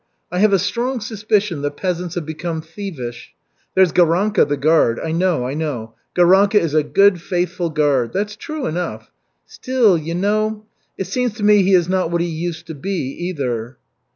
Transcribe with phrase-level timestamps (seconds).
[0.31, 3.35] I have a strong suspicion the peasants have become thievish.
[3.75, 5.93] There's Garanka, the guard I know, I know.
[6.15, 9.11] Garanka is a good, faithful guard, that's true enough.
[9.45, 10.65] Still, you know.
[10.97, 13.77] It seems to me he is not what he used to be either."